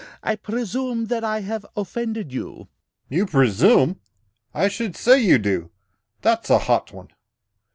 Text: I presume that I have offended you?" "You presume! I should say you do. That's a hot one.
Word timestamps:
I 0.23 0.35
presume 0.35 1.05
that 1.09 1.23
I 1.23 1.41
have 1.41 1.63
offended 1.77 2.33
you?" 2.33 2.69
"You 3.07 3.27
presume! 3.27 3.99
I 4.51 4.67
should 4.67 4.95
say 4.95 5.21
you 5.21 5.37
do. 5.37 5.69
That's 6.23 6.49
a 6.49 6.57
hot 6.57 6.91
one. 6.91 7.09